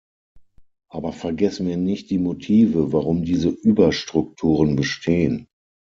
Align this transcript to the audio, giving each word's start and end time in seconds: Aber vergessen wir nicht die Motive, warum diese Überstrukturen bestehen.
Aber 0.89 1.13
vergessen 1.13 1.67
wir 1.67 1.77
nicht 1.77 2.09
die 2.09 2.17
Motive, 2.17 2.91
warum 2.91 3.23
diese 3.23 3.49
Überstrukturen 3.49 4.75
bestehen. 4.75 5.45